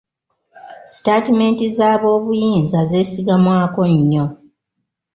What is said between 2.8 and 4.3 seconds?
zeesigamwako nnyo.